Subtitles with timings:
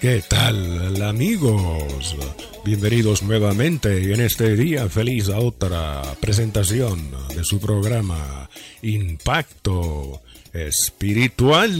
[0.00, 2.16] ¿Qué tal amigos?
[2.64, 8.48] Bienvenidos nuevamente en este día feliz a otra presentación de su programa
[8.80, 10.22] Impacto
[10.54, 11.70] Espiritual.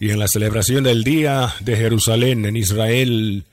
[0.00, 3.44] Y en la celebración del Día de Jerusalén en Israel,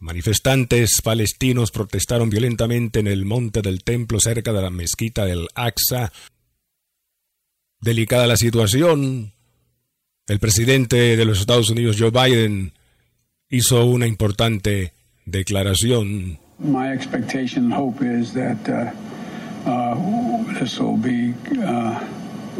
[0.00, 6.12] manifestantes palestinos protestaron violentamente en el monte del templo cerca de la mezquita del Aqsa.
[7.80, 9.33] Delicada la situación,
[10.26, 12.72] el presidente de los Estados Unidos, Joe Biden,
[13.50, 14.92] hizo una importante
[15.26, 16.38] declaración.
[16.58, 18.90] My expectation and hope is that uh,
[19.68, 21.98] uh, this will be uh,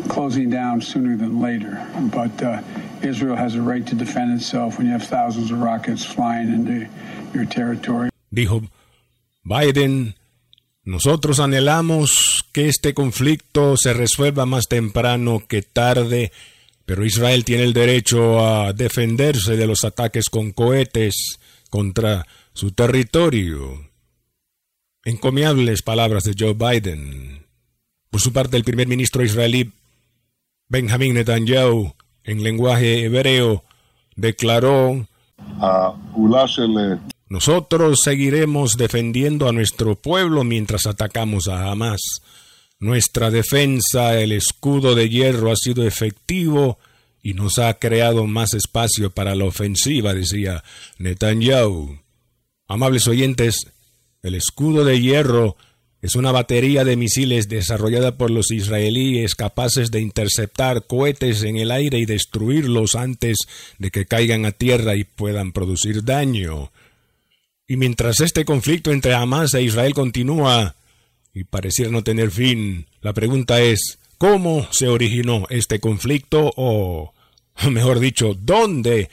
[0.08, 1.80] closing down sooner than later.
[2.10, 2.60] But uh,
[3.02, 6.86] Israel has a right to defend itself when you have thousands of rockets flying into
[7.32, 8.10] your territory.
[8.30, 8.62] Dijo
[9.44, 10.16] Biden,
[10.84, 16.32] nosotros anhelamos que este conflicto se resuelva más temprano que tarde
[16.84, 21.38] pero Israel tiene el derecho a defenderse de los ataques con cohetes
[21.70, 23.90] contra su territorio.
[25.04, 27.46] Encomiables palabras de Joe Biden.
[28.10, 29.72] Por su parte, el primer ministro israelí
[30.68, 33.64] Benjamin Netanyahu, en lenguaje hebreo,
[34.16, 35.06] declaró
[37.28, 42.00] Nosotros seguiremos defendiendo a nuestro pueblo mientras atacamos a Hamas.
[42.84, 46.78] Nuestra defensa, el escudo de hierro, ha sido efectivo
[47.22, 50.62] y nos ha creado más espacio para la ofensiva, decía
[50.98, 51.98] Netanyahu.
[52.68, 53.68] Amables oyentes,
[54.22, 55.56] el escudo de hierro
[56.02, 61.70] es una batería de misiles desarrollada por los israelíes capaces de interceptar cohetes en el
[61.70, 63.38] aire y destruirlos antes
[63.78, 66.70] de que caigan a tierra y puedan producir daño.
[67.66, 70.76] Y mientras este conflicto entre Hamas e Israel continúa,
[71.34, 72.86] y pareciera no tener fin.
[73.02, 77.12] La pregunta es, ¿cómo se originó este conflicto o,
[77.70, 79.10] mejor dicho, dónde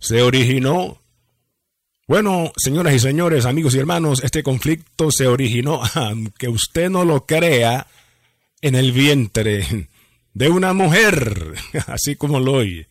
[0.00, 1.00] se originó?
[2.08, 7.24] Bueno, señoras y señores, amigos y hermanos, este conflicto se originó, aunque usted no lo
[7.24, 7.86] crea,
[8.60, 9.88] en el vientre
[10.34, 11.54] de una mujer,
[11.86, 12.88] así como lo oye.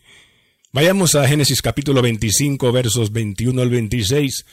[0.73, 4.45] Vayamos a Génesis capítulo 25, versos 21 al 26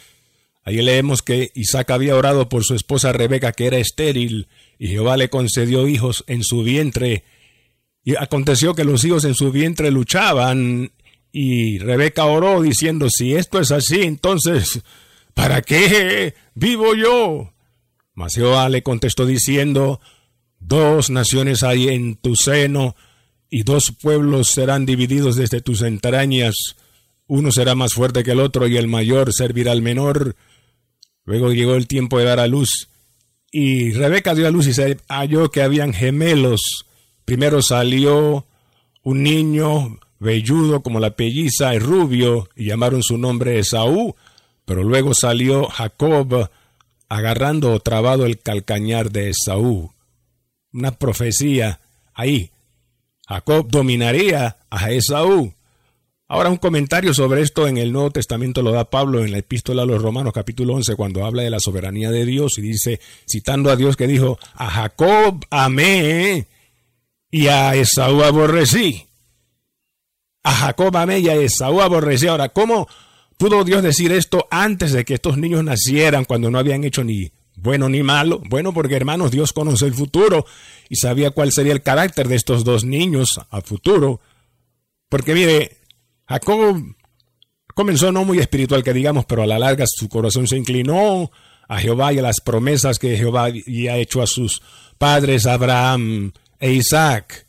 [0.65, 4.49] Ahí leemos que Isaac había orado por su esposa Rebeca, que era estéril,
[4.79, 7.25] y Jehová le concedió hijos en su vientre.
[8.05, 10.93] Y aconteció que los hijos en su vientre luchaban,
[11.33, 14.81] y Rebeca oró diciendo, si esto es así, entonces,
[15.35, 17.53] ¿para qué vivo yo?
[18.15, 20.01] Mas Jehová le contestó diciendo,
[20.59, 22.97] dos naciones hay en tu seno,
[23.51, 26.77] y dos pueblos serán divididos desde tus entrañas.
[27.27, 30.37] Uno será más fuerte que el otro, y el mayor servirá al menor.
[31.29, 32.89] Luego llegó el tiempo de dar a luz
[33.53, 36.87] y Rebeca dio a luz y se halló que habían gemelos.
[37.27, 38.47] Primero salió
[39.03, 44.17] un niño velludo como la pelliza y rubio y llamaron su nombre Esaú,
[44.65, 46.49] pero luego salió Jacob
[47.11, 49.93] agarrando o trabado el calcañar de Esaú.
[50.73, 51.81] Una profecía
[52.15, 52.53] ahí.
[53.29, 55.53] Jacob dominaría a Esaú.
[56.31, 59.83] Ahora un comentario sobre esto en el Nuevo Testamento lo da Pablo en la epístola
[59.83, 63.71] a los Romanos capítulo 11 cuando habla de la soberanía de Dios y dice, citando
[63.71, 66.47] a Dios que dijo, a Jacob amé
[67.31, 69.07] y a Esaú aborrecí.
[70.43, 72.27] A Jacob amé y a Esaú aborrecí.
[72.27, 72.89] Ahora, ¿cómo
[73.39, 77.33] pudo Dios decir esto antes de que estos niños nacieran cuando no habían hecho ni
[77.57, 78.43] bueno ni malo?
[78.51, 80.45] Bueno, porque hermanos, Dios conoce el futuro
[80.91, 84.21] y sabía cuál sería el carácter de estos dos niños a futuro.
[85.09, 85.78] Porque mire,
[86.29, 86.95] Jacob
[87.75, 91.31] comenzó no muy espiritual que digamos, pero a la larga su corazón se inclinó
[91.69, 94.63] a Jehová y a las promesas que Jehová había hecho a sus
[94.99, 97.47] padres Abraham e Isaac.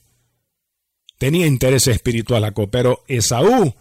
[1.18, 3.74] Tenía interés espiritual Jacob, pero Esaú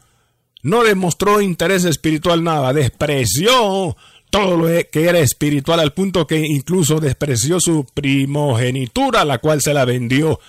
[0.62, 3.96] no demostró interés espiritual nada, despreció
[4.30, 9.72] todo lo que era espiritual al punto que incluso despreció su primogenitura, la cual se
[9.72, 10.40] la vendió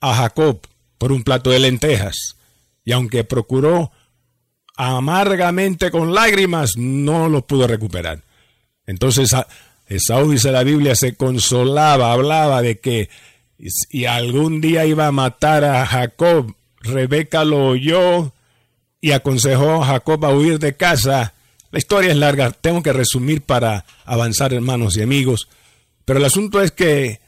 [0.00, 0.60] a Jacob
[0.98, 2.36] por un plato de lentejas
[2.84, 3.92] y aunque procuró
[4.76, 8.22] amargamente con lágrimas, no lo pudo recuperar.
[8.86, 9.34] Entonces
[9.86, 13.08] Esaú, dice la Biblia, se consolaba, hablaba de que
[13.90, 16.54] y algún día iba a matar a Jacob.
[16.80, 18.32] Rebeca lo oyó
[19.00, 21.34] y aconsejó a Jacob a huir de casa
[21.70, 25.48] La historia es larga, tengo que resumir para avanzar, hermanos y amigos.
[26.04, 27.20] Pero el asunto es que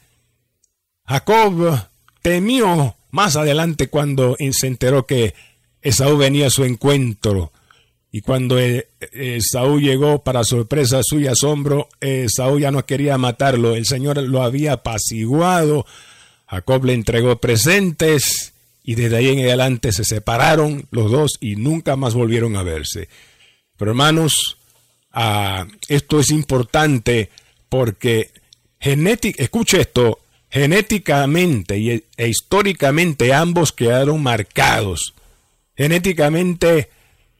[1.05, 1.87] Jacob
[2.21, 5.33] temió más adelante cuando se enteró que
[5.81, 7.53] Esaú venía a su encuentro.
[8.11, 13.73] Y cuando eh, Esaú llegó, para sorpresa suya, asombro, Esaú ya no quería matarlo.
[13.73, 15.85] El Señor lo había apaciguado.
[16.45, 18.53] Jacob le entregó presentes
[18.83, 23.07] y desde ahí en adelante se separaron los dos y nunca más volvieron a verse.
[23.77, 24.57] Pero hermanos,
[25.13, 27.29] ah, esto es importante
[27.69, 28.31] porque
[28.77, 30.19] genética, escuche esto,
[30.55, 35.13] genéticamente y, e históricamente ambos quedaron marcados.
[35.75, 36.89] Genéticamente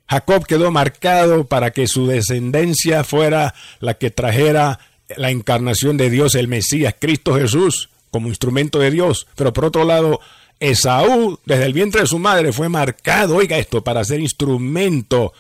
[0.05, 4.79] Jacob quedó marcado para que su descendencia fuera la que trajera
[5.15, 9.27] la encarnación de Dios, el Mesías, Cristo Jesús, como instrumento de Dios.
[9.35, 10.19] Pero por otro lado,
[10.59, 15.31] Esaú, desde el vientre de su madre, fue marcado, oiga esto, para ser instrumento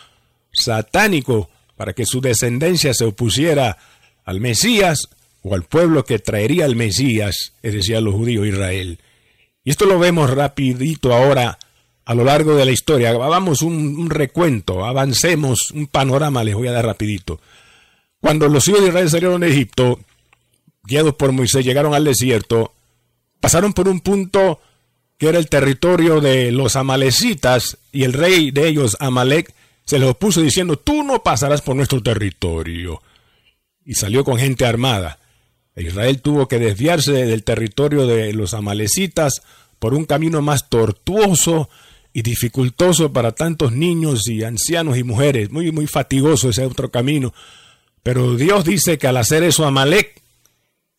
[0.53, 3.77] satánico, para que su descendencia se opusiera
[4.23, 5.09] al Mesías
[5.47, 8.97] o al pueblo que traería al Mesías, es decir, a los judíos Israel.
[9.63, 11.59] Y esto lo vemos rapidito ahora
[12.03, 13.11] a lo largo de la historia.
[13.11, 17.39] Hagamos un, un, recuento, avancemos, un panorama les voy a dar rapidito.
[18.19, 19.99] Cuando los hijos de Israel salieron de Egipto,
[20.83, 22.73] guiados por Moisés, llegaron al desierto,
[23.39, 24.59] pasaron por un punto
[25.19, 29.53] que era el territorio de los amalecitas, y el rey de ellos, Amalek,
[29.85, 33.03] se les opuso diciendo, tú no pasarás por nuestro territorio.
[33.85, 35.19] Y salió con gente armada.
[35.75, 39.41] Israel tuvo que desviarse del territorio de los amalecitas
[39.79, 41.69] por un camino más tortuoso
[42.13, 45.51] y dificultoso para tantos niños y ancianos y mujeres.
[45.51, 47.33] Muy, muy fatigoso ese otro camino.
[48.03, 50.21] Pero Dios dice que al hacer eso Amalek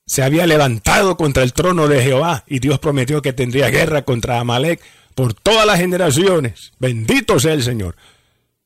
[0.04, 4.40] se había levantado contra el trono de Jehová y Dios prometió que tendría guerra contra
[4.40, 4.80] Amalek
[5.14, 6.72] por todas las generaciones.
[6.78, 7.96] Bendito sea el Señor.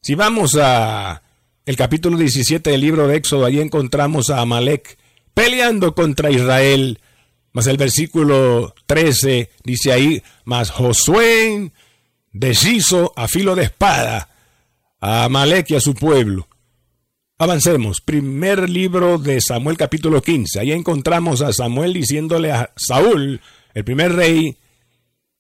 [0.03, 1.23] Si vamos a
[1.67, 4.99] el capítulo 17 del libro de Éxodo, allí encontramos a Amalek
[5.35, 6.99] peleando contra Israel.
[7.53, 11.73] Mas el versículo 13 dice ahí, mas Josué
[12.33, 14.29] deshizo a filo de espada
[15.01, 16.47] a Amalek y a su pueblo.
[17.39, 18.03] Avancemos.
[18.03, 20.61] Primer libro de Samuel capítulo 15.
[20.61, 23.41] Ahí encontramos a Samuel diciéndole a Saúl,
[23.73, 24.59] el primer rey,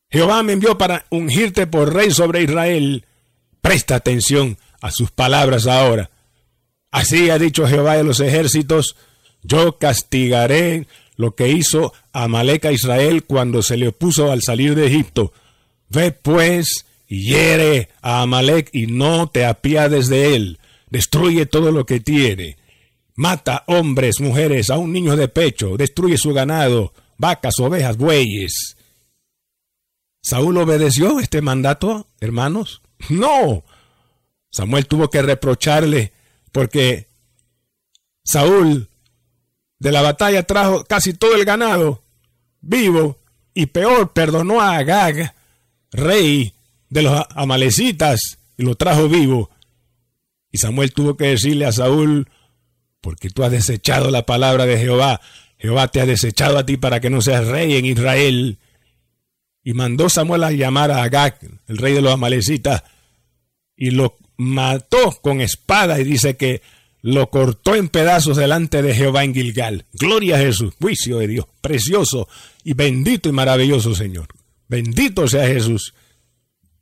[0.08, 3.04] Jehová me envió para ungirte por rey sobre Israel.
[3.60, 6.10] Presta atención a sus palabras ahora.
[6.90, 8.96] Así ha dicho Jehová de los ejércitos,
[9.42, 14.86] yo castigaré lo que hizo Amalek a Israel cuando se le opuso al salir de
[14.86, 15.32] Egipto.
[15.88, 20.60] Ve pues y hiere a Amalek y no te apiades de él
[20.90, 22.58] destruye todo lo que tiene,
[23.14, 28.76] mata hombres, mujeres, a un niño de pecho, destruye su ganado, vacas, ovejas, bueyes.
[30.22, 32.82] ¿Saúl obedeció este mandato, hermanos?
[33.08, 33.64] No.
[34.50, 36.12] Samuel tuvo que reprocharle
[36.52, 37.06] porque
[38.24, 38.89] Saúl
[39.80, 42.02] de la batalla trajo casi todo el ganado
[42.60, 43.18] vivo
[43.54, 45.34] y peor perdonó a Agag,
[45.90, 46.52] rey
[46.88, 49.50] de los amalecitas, y lo trajo vivo.
[50.52, 52.28] Y Samuel tuvo que decirle a Saúl,
[53.00, 55.20] porque tú has desechado la palabra de Jehová,
[55.58, 58.58] Jehová te ha desechado a ti para que no seas rey en Israel.
[59.62, 62.82] Y mandó Samuel a llamar a Agag, el rey de los amalecitas,
[63.76, 66.62] y lo mató con espada y dice que
[67.02, 69.86] lo cortó en pedazos delante de Jehová en Gilgal.
[69.92, 72.28] Gloria a Jesús, juicio de Dios, precioso
[72.64, 74.28] y bendito y maravilloso Señor.
[74.68, 75.94] Bendito sea Jesús.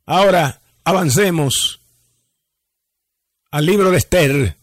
[0.05, 1.79] Ahora avancemos
[3.51, 4.55] al libro de Esther,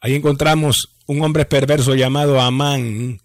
[0.00, 3.20] ahí encontramos un hombre perverso llamado Amán.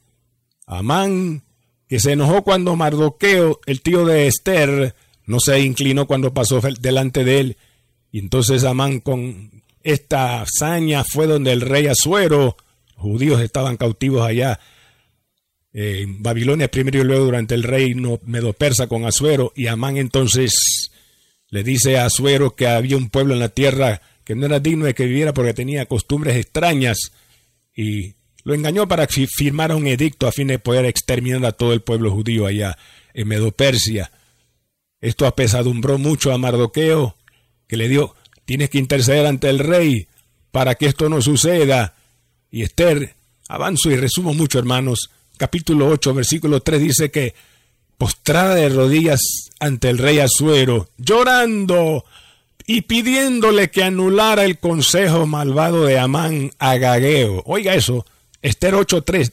[0.65, 1.43] Amán,
[1.87, 7.23] que se enojó cuando Mardoqueo, el tío de Esther, no se inclinó cuando pasó delante
[7.23, 7.57] de él.
[8.11, 12.57] Y entonces Amán con esta hazaña fue donde el rey Azuero,
[12.95, 14.59] judíos estaban cautivos allá
[15.71, 19.53] en Babilonia primero y luego durante el reino medo-persa con Azuero.
[19.55, 20.91] Y Amán entonces
[21.49, 24.85] le dice a Azuero que había un pueblo en la tierra que no era digno
[24.85, 27.11] de que viviera porque tenía costumbres extrañas
[27.75, 31.73] y lo engañó para que firmara un edicto a fin de poder exterminar a todo
[31.73, 32.77] el pueblo judío allá
[33.13, 34.11] en Medopersia.
[35.01, 37.15] Esto apesadumbró mucho a Mardoqueo,
[37.67, 38.15] que le dio,
[38.49, 40.07] tienes que interceder ante el rey
[40.49, 41.93] para que esto no suceda.
[42.49, 43.13] Y Esther,
[43.47, 47.35] avanzo y resumo mucho, hermanos, capítulo 8, versículo 3 dice que
[47.99, 49.21] postrada de rodillas
[49.59, 52.05] ante el rey Azuero, llorando,
[52.65, 57.43] y pidiéndole que anulara el consejo malvado de Amán Agageo.
[57.45, 58.03] Oiga eso,
[58.41, 59.31] Esther 8.3.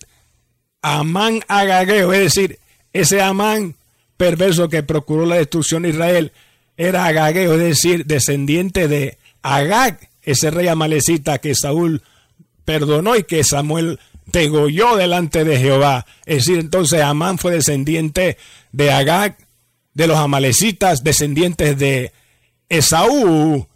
[0.83, 2.59] Amán Agageo, es decir,
[2.93, 3.77] ese Amán
[4.19, 6.33] perverso que procuró la destrucción de Israel,
[6.77, 12.03] era Agageo, es decir, descendiente de Agag, ese rey amalecita que Saúl
[12.65, 16.07] perdonó y que Samuel degolló delante de Jehová.
[16.27, 18.37] Es decir, entonces Amán fue descendiente
[18.73, 19.39] de Agag,
[19.95, 22.13] de los amalecitas, descendientes de
[22.69, 23.67] Esaú.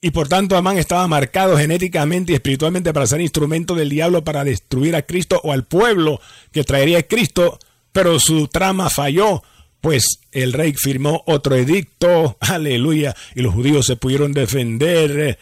[0.00, 4.44] Y por tanto Amán estaba marcado genéticamente y espiritualmente para ser instrumento del diablo para
[4.44, 6.20] destruir a Cristo o al pueblo
[6.52, 7.58] que traería a Cristo,
[7.92, 9.42] pero su trama falló,
[9.80, 15.38] pues el rey firmó otro edicto, aleluya, y los judíos se pudieron defender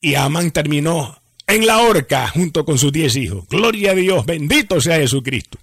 [0.00, 3.46] y Amán terminó en la horca junto con sus diez hijos.
[3.48, 5.58] Gloria a Dios, bendito sea Jesucristo.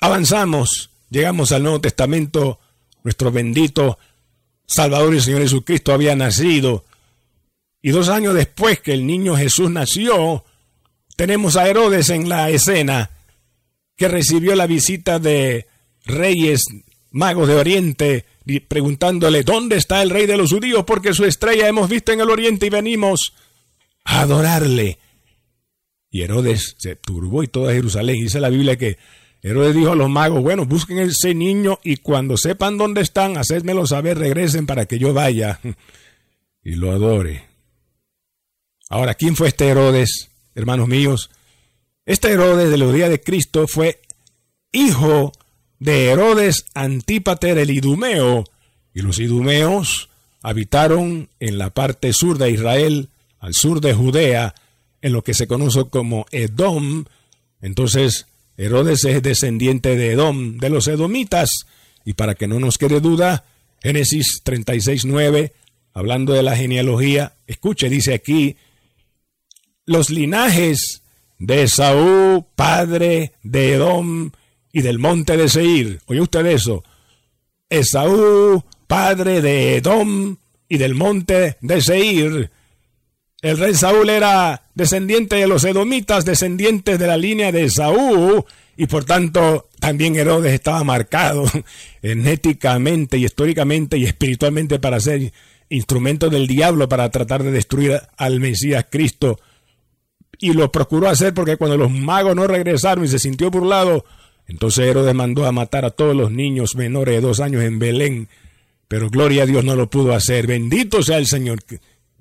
[0.00, 2.60] Avanzamos, llegamos al Nuevo Testamento,
[3.02, 3.98] nuestro bendito
[4.66, 6.84] Salvador y Señor Jesucristo había nacido.
[7.80, 10.44] Y dos años después que el niño Jesús nació,
[11.16, 13.10] tenemos a Herodes en la escena,
[13.96, 15.66] que recibió la visita de
[16.04, 16.64] reyes
[17.10, 18.24] magos de Oriente,
[18.68, 20.84] preguntándole, ¿dónde está el rey de los judíos?
[20.84, 23.34] Porque su estrella hemos visto en el Oriente y venimos
[24.04, 24.98] a adorarle.
[26.10, 28.16] Y Herodes se turbó y toda Jerusalén.
[28.16, 28.98] Dice la Biblia que
[29.42, 33.86] Herodes dijo a los magos, bueno, busquen ese niño y cuando sepan dónde están, hacedmelo
[33.86, 35.60] saber, regresen para que yo vaya
[36.62, 37.46] y lo adore.
[38.88, 41.30] Ahora, ¿quién fue este Herodes, hermanos míos?
[42.06, 44.00] Este Herodes de los días de Cristo fue
[44.72, 45.47] hijo de
[45.80, 48.44] Herodes Antípater el Idumeo,
[48.94, 50.08] y los idumeos
[50.42, 54.54] habitaron en la parte sur de Israel, al sur de Judea,
[55.02, 57.04] en lo que se conoce como Edom.
[57.60, 61.66] Entonces, Herodes es descendiente de Edom, de los edomitas.
[62.04, 63.44] Y para que no nos quede duda,
[63.82, 65.52] Génesis 36.9,
[65.92, 68.56] hablando de la genealogía, escuche, dice aquí,
[69.86, 71.02] los linajes
[71.38, 74.32] de Esaú, padre de Edom
[74.72, 76.00] y del monte de Seir.
[76.06, 76.84] ¿Oye usted eso?
[77.70, 80.36] Esaú, padre de Edom
[80.68, 82.50] y del monte de Seir.
[83.40, 88.44] El rey Saúl era descendiente de los edomitas, descendientes de la línea de Saúl,
[88.76, 91.44] y por tanto también Herodes estaba marcado
[92.02, 95.32] genéticamente y históricamente y espiritualmente para ser
[95.68, 99.38] instrumento del diablo para tratar de destruir al Mesías Cristo.
[100.40, 104.04] Y lo procuró hacer porque cuando los magos no regresaron y se sintió burlado,
[104.48, 108.28] entonces Herodes mandó a matar a todos los niños menores de dos años en Belén.
[108.88, 110.46] Pero gloria a Dios no lo pudo hacer.
[110.46, 111.60] Bendito sea el Señor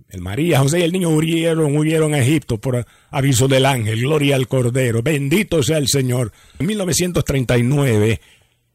[0.10, 4.36] el María, José y el niño murieron, huyeron a Egipto por aviso del ángel, gloria
[4.36, 6.32] al Cordero, bendito sea el Señor.
[6.60, 8.22] En 1939,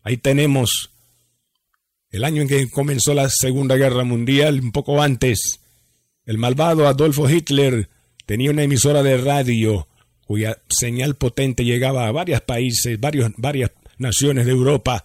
[0.02, 0.90] ahí tenemos
[2.10, 5.60] el año en que comenzó la Segunda Guerra Mundial, un poco antes,
[6.26, 7.88] el malvado Adolfo Hitler
[8.26, 9.88] tenía una emisora de radio
[10.32, 15.04] cuya señal potente llegaba a varios países, varias naciones de Europa.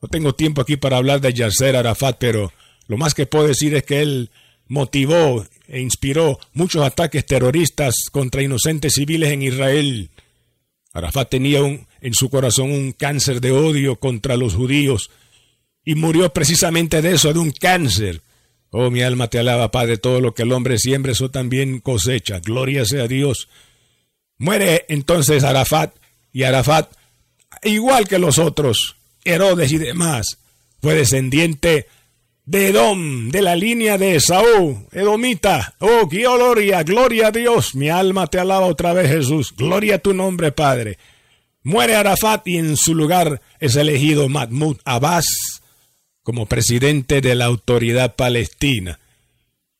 [0.00, 2.50] No tengo tiempo aquí para hablar de Yasser Arafat, pero
[2.86, 4.30] lo más que puedo decir es que él
[4.68, 10.10] motivó e inspiró muchos ataques terroristas contra inocentes civiles en Israel.
[10.92, 15.10] Arafat tenía en su corazón un cáncer de odio contra los judíos
[15.84, 18.22] y murió precisamente de eso, de un cáncer.
[18.70, 22.40] Oh, mi alma te alaba, Padre, todo lo que el hombre siembra, eso también cosecha.
[22.40, 23.48] Gloria sea Dios.
[24.38, 25.94] Muere entonces Arafat
[26.32, 26.90] y Arafat,
[27.62, 30.38] igual que los otros, Herodes y demás,
[30.82, 31.86] fue descendiente
[32.46, 35.74] de Edom, de la línea de Esaú, Edomita.
[35.78, 37.74] Oh, gloria, gloria a Dios.
[37.74, 39.54] Mi alma te alaba otra vez, Jesús.
[39.56, 40.98] Gloria a tu nombre, Padre.
[41.62, 45.24] Muere Arafat y en su lugar es elegido Mahmoud Abbas,
[46.22, 49.00] como presidente de la autoridad palestina.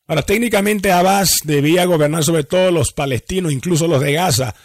[0.07, 4.55] Ahora, técnicamente Abbas debía gobernar sobre todos los palestinos, incluso los de Gaza,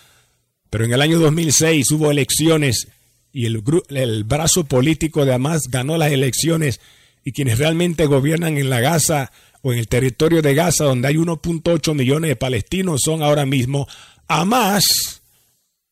[0.71, 2.89] pero en el año 2006 hubo elecciones
[3.33, 6.81] y el, el brazo político de Hamas ganó las elecciones
[7.25, 9.31] y quienes realmente gobiernan en la Gaza
[9.63, 13.87] o en el territorio de Gaza, donde hay 1.8 millones de palestinos, son ahora mismo
[14.27, 15.23] Hamas,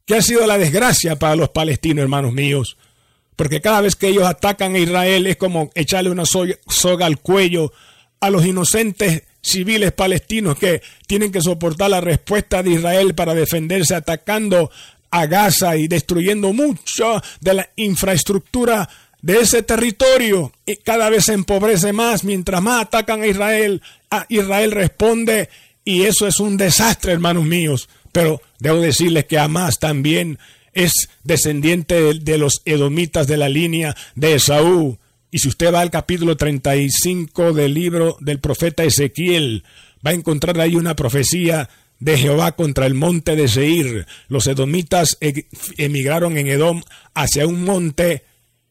[0.07, 2.79] que ha sido la desgracia para los palestinos, hermanos míos,
[3.37, 7.73] porque cada vez que ellos atacan a Israel es como echarle una soga al cuello
[8.21, 13.95] a los inocentes civiles palestinos que tienen que soportar la respuesta de Israel para defenderse
[13.95, 14.71] atacando
[15.11, 18.89] a Gaza y destruyendo mucho de la infraestructura
[19.29, 24.25] de ese territorio y cada vez se empobrece más mientras más atacan a Israel a
[24.31, 25.51] Israel responde
[25.85, 30.39] y eso es un desastre hermanos míos pero debo decirles que Hamas también
[30.73, 34.97] es descendiente de, los edomitas de la línea de Esaú
[35.31, 39.63] y si usted va al capítulo 35 del libro del profeta Ezequiel
[40.07, 41.69] va a encontrar ahí una profecía
[42.01, 44.07] de Jehová contra el monte de Seir.
[44.29, 46.83] Los edomitas e-, emigraron en Edom
[47.13, 48.23] hacia un monte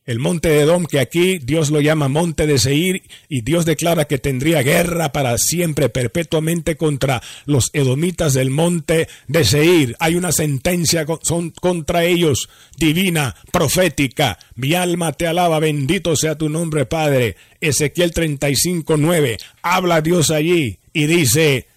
[0.07, 4.05] el monte de Edom, que aquí Dios lo llama monte de Seir, y Dios declara
[4.05, 9.97] que tendría guerra para siempre, perpetuamente contra los edomitas del monte de Seir.
[9.99, 14.39] Hay una sentencia contra ellos, divina, profética.
[14.55, 17.35] Mi alma te alaba, bendito sea tu nombre, Padre.
[17.59, 19.37] Ezequiel 35, 9.
[19.61, 21.67] Habla Dios allí y dice,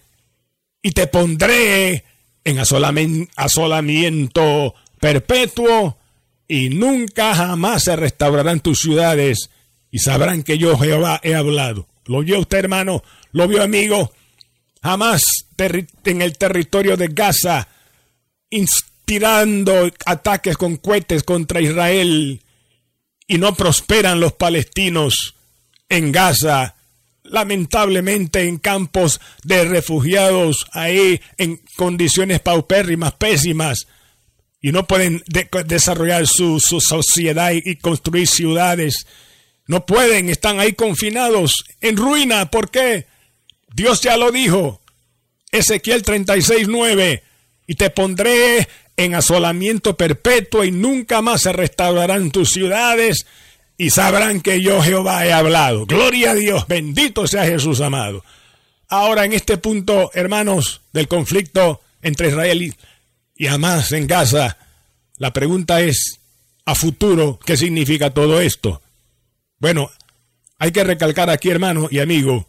[0.81, 2.05] y te pondré
[2.45, 5.97] en asolamiento perpetuo
[6.53, 9.49] y nunca jamás se restaurarán tus ciudades
[9.89, 11.87] y sabrán que yo Jehová he hablado.
[12.07, 13.03] ¿Lo vio usted, hermano?
[13.31, 14.11] ¿Lo vio, amigo?
[14.83, 15.23] Jamás
[16.03, 17.69] en el territorio de Gaza,
[18.49, 22.41] inspirando ataques con cohetes contra Israel,
[23.27, 25.35] y no prosperan los palestinos
[25.87, 26.75] en Gaza,
[27.23, 33.87] lamentablemente en campos de refugiados, ahí en condiciones paupérrimas, pésimas,
[34.61, 35.23] y no pueden
[35.65, 39.07] desarrollar su, sociedad y, construir ciudades.
[39.65, 42.51] No pueden, están ahí confinados, en ruina.
[42.51, 43.07] ¿Por qué?
[43.73, 44.81] Dios ya lo dijo.
[45.51, 47.23] Ezequiel 36, 9.
[47.65, 53.25] Y te pondré en asolamiento perpetuo y nunca más se restaurarán tus ciudades
[53.77, 55.87] y sabrán que yo Jehová he hablado.
[55.87, 58.23] Gloria a Dios, bendito sea Jesús amado.
[58.89, 62.73] Ahora en este punto, hermanos, del conflicto entre Israel y
[63.41, 64.55] y además en Gaza,
[65.17, 66.19] la pregunta es,
[66.63, 68.83] a futuro, ¿qué significa todo esto?
[69.57, 69.89] Bueno,
[70.59, 72.47] hay que recalcar aquí, hermano y amigo,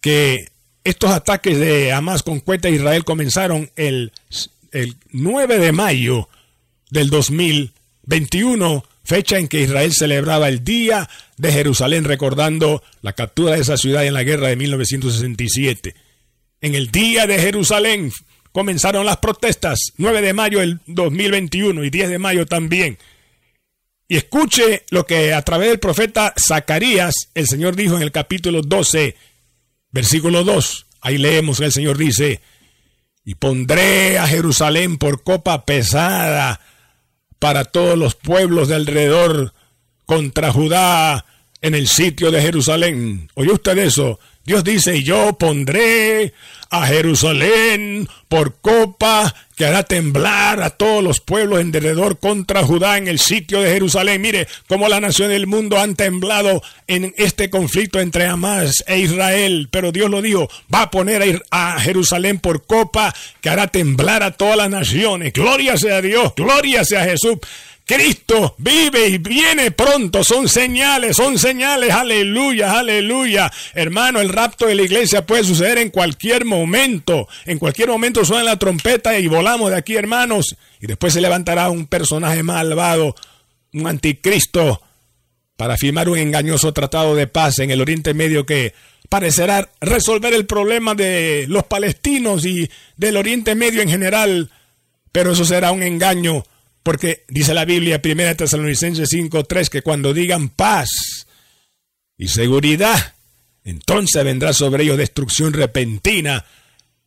[0.00, 0.46] que
[0.84, 4.12] estos ataques de Hamas con cuenta a Israel comenzaron el,
[4.70, 6.28] el 9 de mayo
[6.88, 13.62] del 2021, fecha en que Israel celebraba el Día de Jerusalén, recordando la captura de
[13.62, 15.96] esa ciudad en la guerra de 1967.
[16.60, 18.12] En el Día de Jerusalén,
[18.58, 22.98] comenzaron las protestas, 9 de mayo del 2021 y 10 de mayo también.
[24.08, 28.62] Y escuche lo que a través del profeta Zacarías el Señor dijo en el capítulo
[28.62, 29.14] 12,
[29.92, 30.86] versículo 2.
[31.02, 32.40] Ahí leemos, el Señor dice,
[33.24, 36.60] y pondré a Jerusalén por copa pesada
[37.38, 39.54] para todos los pueblos de alrededor
[40.04, 41.26] contra Judá
[41.60, 43.30] en el sitio de Jerusalén.
[43.34, 44.18] ¿Oye usted eso?
[44.48, 46.32] Dios dice, yo pondré
[46.70, 52.96] a Jerusalén por copa que hará temblar a todos los pueblos en derredor contra Judá
[52.96, 54.22] en el sitio de Jerusalén.
[54.22, 59.68] Mire cómo las naciones del mundo han temblado en este conflicto entre Hamas e Israel.
[59.70, 64.30] Pero Dios lo dijo, va a poner a Jerusalén por copa que hará temblar a
[64.30, 65.34] todas las naciones.
[65.34, 67.36] Gloria sea a Dios, gloria sea a Jesús.
[67.88, 70.22] Cristo vive y viene pronto.
[70.22, 71.90] Son señales, son señales.
[71.90, 73.50] Aleluya, aleluya.
[73.72, 77.26] Hermano, el rapto de la iglesia puede suceder en cualquier momento.
[77.46, 80.54] En cualquier momento suena la trompeta y volamos de aquí, hermanos.
[80.82, 83.16] Y después se levantará un personaje malvado,
[83.72, 84.82] un anticristo,
[85.56, 88.74] para firmar un engañoso tratado de paz en el Oriente Medio que
[89.08, 94.50] parecerá resolver el problema de los palestinos y del Oriente Medio en general.
[95.10, 96.44] Pero eso será un engaño
[96.82, 101.26] porque dice la Biblia, 1 Tesalonicenses 5:3, que cuando digan paz
[102.16, 103.14] y seguridad,
[103.64, 106.44] entonces vendrá sobre ellos destrucción repentina,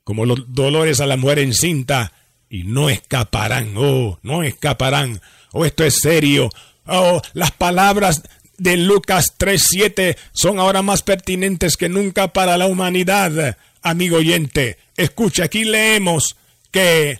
[0.03, 2.13] como los dolores a la mujer encinta,
[2.49, 5.21] y no escaparán, oh, no escaparán,
[5.53, 6.49] oh, esto es serio,
[6.85, 8.21] oh, las palabras
[8.57, 14.77] de Lucas 3:7 son ahora más pertinentes que nunca para la humanidad, amigo oyente.
[14.95, 16.35] Escucha, aquí leemos
[16.69, 17.19] que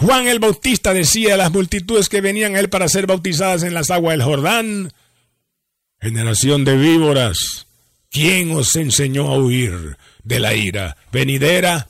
[0.00, 3.74] Juan el Bautista decía a las multitudes que venían a él para ser bautizadas en
[3.74, 4.92] las aguas del Jordán,
[6.00, 7.66] Generación de víboras,
[8.08, 11.88] ¿quién os enseñó a huir de la ira venidera?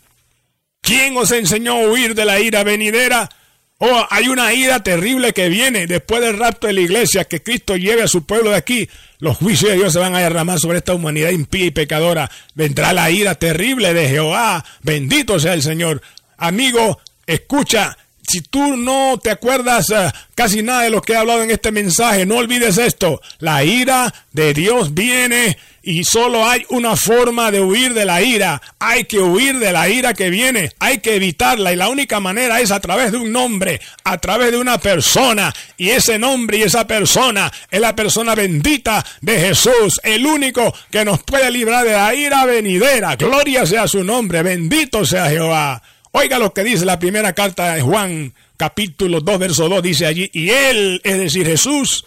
[0.80, 3.28] ¿Quién os enseñó a huir de la ira venidera?
[3.76, 7.76] Oh, hay una ira terrible que viene después del rapto de la iglesia, que Cristo
[7.76, 8.88] lleve a su pueblo de aquí.
[9.18, 12.30] Los juicios de Dios se van a derramar sobre esta humanidad impía y pecadora.
[12.54, 14.64] Vendrá la ira terrible de Jehová.
[14.82, 16.00] Bendito sea el Señor.
[16.38, 17.96] Amigo, escucha,
[18.28, 21.72] si tú no te acuerdas eh, casi nada de lo que he hablado en este
[21.72, 23.20] mensaje, no olvides esto.
[23.38, 28.60] La ira de Dios viene y solo hay una forma de huir de la ira.
[28.78, 30.72] Hay que huir de la ira que viene.
[30.78, 31.72] Hay que evitarla.
[31.72, 35.50] Y la única manera es a través de un nombre, a través de una persona.
[35.78, 39.98] Y ese nombre y esa persona es la persona bendita de Jesús.
[40.02, 43.16] El único que nos puede librar de la ira venidera.
[43.16, 44.42] Gloria sea su nombre.
[44.42, 45.82] Bendito sea Jehová.
[46.12, 50.30] Oiga lo que dice la primera carta de Juan, capítulo 2, verso 2, dice allí,
[50.32, 52.04] y Él, es decir, Jesús,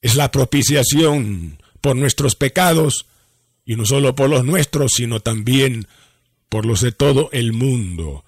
[0.00, 3.06] es la propiciación por nuestros pecados,
[3.64, 5.86] y no solo por los nuestros, sino también
[6.48, 8.24] por los de todo el mundo.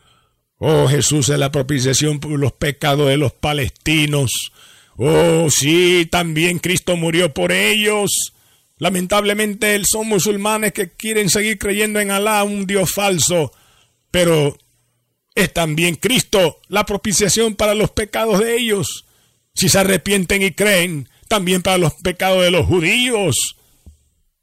[0.58, 4.32] Oh, Jesús es la propiciación por los pecados de los palestinos.
[4.96, 8.32] Oh, sí, también Cristo murió por ellos.
[8.78, 13.52] Lamentablemente son musulmanes que quieren seguir creyendo en Alá, un Dios falso.
[14.10, 14.58] Pero
[15.38, 19.04] es también Cristo la propiciación para los pecados de ellos.
[19.54, 23.54] Si se arrepienten y creen, también para los pecados de los judíos,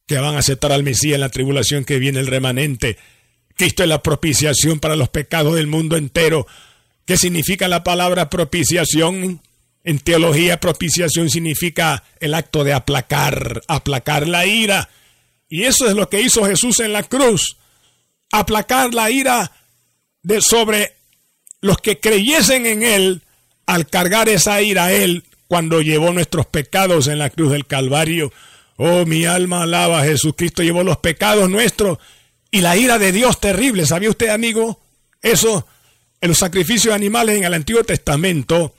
[0.07, 2.97] que van a aceptar al Mesías en la tribulación que viene el remanente.
[3.57, 6.47] Cristo es la propiciación para los pecados del mundo entero.
[7.05, 9.41] ¿Qué significa la palabra propiciación?
[9.83, 14.89] En teología, propiciación significa el acto de aplacar, aplacar la ira.
[15.49, 17.57] Y eso es lo que hizo Jesús en la cruz.
[18.31, 19.51] Aplacar la ira
[20.25, 20.93] de sobre
[21.61, 23.21] los que creyesen en Él
[23.67, 28.33] al cargar esa ira a Él cuando llevó nuestros pecados en la cruz del Calvario.
[28.77, 31.99] Oh, mi alma alaba a Jesucristo, llevó los pecados nuestros
[32.49, 33.85] y la ira de Dios terrible.
[33.85, 34.81] ¿Sabía usted, amigo?
[35.21, 35.67] Eso,
[36.21, 38.73] en los sacrificios animales en el Antiguo Testamento,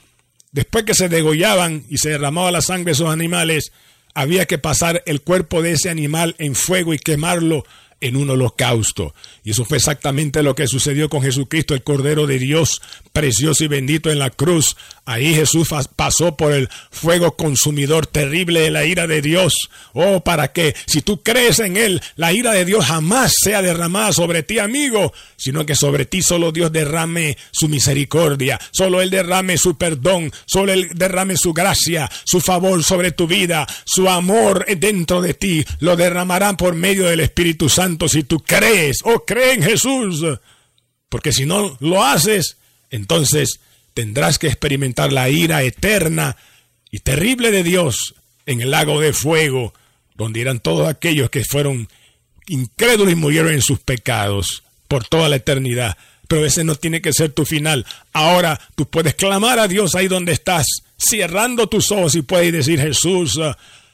[0.50, 3.70] después que se degollaban y se derramaba la sangre de esos animales,
[4.14, 7.64] había que pasar el cuerpo de ese animal en fuego y quemarlo
[8.00, 9.14] en un holocausto.
[9.42, 12.82] Y eso fue exactamente lo que sucedió con Jesucristo, el Cordero de Dios,
[13.12, 14.76] precioso y bendito en la cruz.
[15.04, 19.54] Ahí Jesús pasó por el fuego consumidor terrible de la ira de Dios.
[19.92, 24.12] Oh, para que si tú crees en Él, la ira de Dios jamás sea derramada
[24.12, 29.58] sobre ti, amigo, sino que sobre ti solo Dios derrame su misericordia, solo Él derrame
[29.58, 35.22] su perdón, solo Él derrame su gracia, su favor sobre tu vida, su amor dentro
[35.22, 39.62] de ti, lo derramarán por medio del Espíritu Santo si tú crees, oh, cree en
[39.62, 40.24] Jesús.
[41.08, 42.56] Porque si no lo haces,
[42.90, 43.60] entonces
[43.94, 46.36] tendrás que experimentar la ira eterna
[46.90, 49.74] y terrible de Dios en el lago de fuego,
[50.14, 51.88] donde irán todos aquellos que fueron
[52.46, 55.96] incrédulos y murieron en sus pecados por toda la eternidad.
[56.28, 57.86] Pero ese no tiene que ser tu final.
[58.12, 62.80] Ahora tú puedes clamar a Dios ahí donde estás, cerrando tus ojos y puedes decir
[62.80, 63.38] Jesús,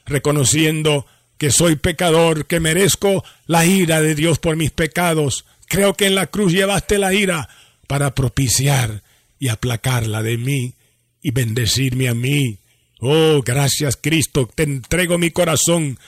[0.05, 1.05] reconociendo
[1.43, 5.43] que soy pecador, que merezco la ira de Dios por mis pecados.
[5.67, 7.49] Creo que en la cruz llevaste la ira
[7.85, 9.03] para propiciar
[9.39, 10.75] y aplacarla de mí
[11.21, 12.59] y bendecirme a mí.
[13.01, 15.99] Oh, gracias Cristo, te entrego mi corazón,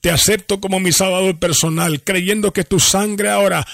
[0.00, 3.64] te acepto como mi salvador personal, creyendo que tu sangre ahora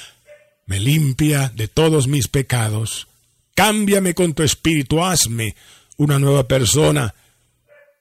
[0.67, 3.09] me limpia de todos mis pecados.
[3.55, 5.57] Cámbiame con tu espíritu, hazme
[5.97, 7.15] una nueva persona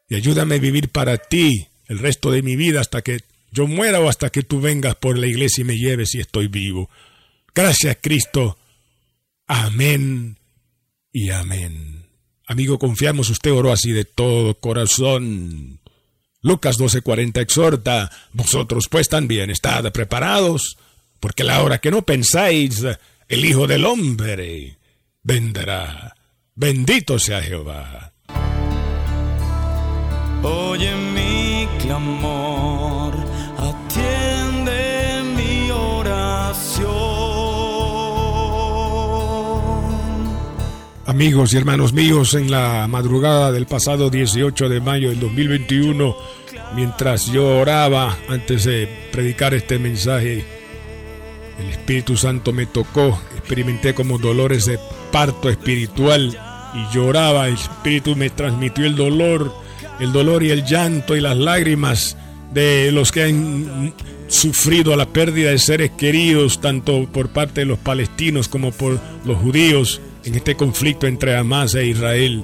[0.10, 3.22] y ayúdame a vivir para ti el resto de mi vida hasta que
[3.52, 6.48] yo muera o hasta que tú vengas por la iglesia y me lleves si estoy
[6.48, 6.90] vivo.
[7.54, 8.58] Gracias Cristo.
[9.48, 10.38] Amén
[11.12, 12.06] y amén.
[12.48, 15.80] Amigo, confiamos, usted oró así de todo corazón.
[16.42, 20.78] Lucas 12:40 exhorta, vosotros pues también estad preparados,
[21.20, 22.84] porque la hora que no pensáis,
[23.28, 24.78] el Hijo del Hombre
[25.24, 26.16] vendrá.
[26.54, 28.14] Bendito sea Jehová.
[30.44, 33.14] Oye mi clamor,
[33.58, 36.86] atiende mi oración.
[41.06, 46.16] Amigos y hermanos míos, en la madrugada del pasado 18 de mayo del 2021,
[46.76, 50.46] mientras yo oraba antes de predicar este mensaje,
[51.60, 54.80] el Espíritu Santo me tocó, experimenté como dolores de
[55.12, 56.38] parto espiritual
[56.74, 59.65] y lloraba, el Espíritu me transmitió el dolor
[60.00, 62.18] el dolor y el llanto y las lágrimas
[62.54, 63.94] de los que han
[64.28, 69.38] sufrido la pérdida de seres queridos, tanto por parte de los palestinos como por los
[69.38, 72.44] judíos, en este conflicto entre Hamas e Israel.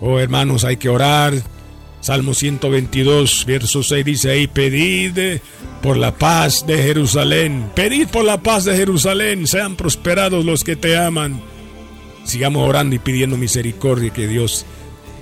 [0.00, 1.34] Oh hermanos, hay que orar,
[2.00, 5.40] Salmo 122, verso 6 dice ahí, pedid
[5.82, 10.76] por la paz de Jerusalén, pedid por la paz de Jerusalén, sean prosperados los que
[10.76, 11.40] te aman.
[12.24, 14.64] Sigamos orando y pidiendo misericordia que Dios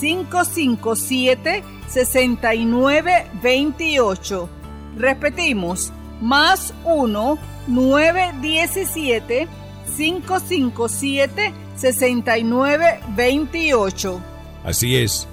[0.00, 4.48] 557 6928.
[4.96, 9.48] Repetimos, más 1 917
[9.96, 14.20] 557 6928.
[14.64, 15.28] Así es,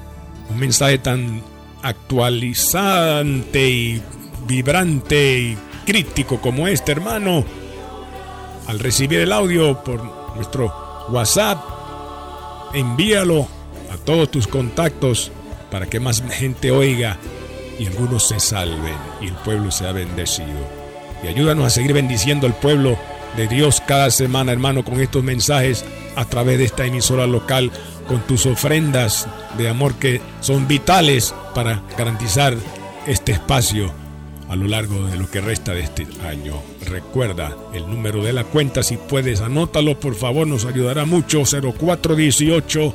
[0.49, 1.41] un mensaje tan
[1.81, 4.01] actualizante y
[4.49, 7.45] vibrante y crítico como este, hermano.
[8.67, 10.03] Al recibir el audio por
[10.35, 11.59] nuestro WhatsApp,
[12.73, 13.47] envíalo
[13.93, 15.31] a todos tus contactos
[15.71, 17.17] para que más gente oiga
[17.79, 20.67] y algunos se salven y el pueblo sea bendecido.
[21.23, 22.97] Y ayúdanos a seguir bendiciendo al pueblo
[23.37, 25.85] de Dios cada semana, hermano, con estos mensajes
[26.15, 27.71] a través de esta emisora local,
[28.07, 32.55] con tus ofrendas de amor que son vitales para garantizar
[33.05, 33.91] este espacio
[34.49, 36.53] a lo largo de lo que resta de este año.
[36.87, 41.43] Recuerda el número de la cuenta, si puedes, anótalo, por favor, nos ayudará mucho.
[41.43, 42.93] 0418